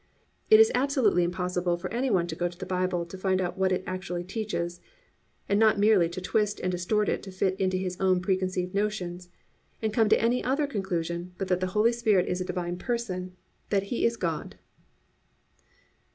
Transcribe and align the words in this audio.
It 0.49 0.59
is 0.59 0.71
absolutely 0.73 1.23
impossible 1.23 1.77
for 1.77 1.93
any 1.93 2.09
one 2.09 2.25
to 2.25 2.35
go 2.35 2.47
to 2.47 2.57
the 2.57 2.65
Bible 2.65 3.05
to 3.05 3.17
find 3.19 3.39
out 3.39 3.55
what 3.55 3.71
it 3.71 3.83
actually 3.85 4.23
teaches, 4.23 4.81
and 5.47 5.59
not 5.59 5.77
merely 5.77 6.09
to 6.09 6.19
twist 6.19 6.59
and 6.59 6.71
distort 6.71 7.07
it 7.07 7.21
to 7.21 7.29
fit 7.31 7.53
into 7.61 7.77
his 7.77 7.99
own 8.01 8.19
preconceived 8.19 8.73
notions, 8.73 9.29
and 9.79 9.93
come 9.93 10.09
to 10.09 10.19
any 10.19 10.43
other 10.43 10.65
conclusion 10.65 11.33
but 11.37 11.49
that 11.49 11.59
the 11.59 11.67
Holy 11.77 11.91
Spirit 11.91 12.25
is 12.27 12.41
a 12.41 12.45
Divine 12.45 12.79
Person, 12.79 13.35
that 13.69 13.83
He 13.93 14.03
is 14.03 14.17
God. 14.17 14.55